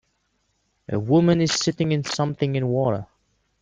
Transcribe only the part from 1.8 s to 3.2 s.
in something in water.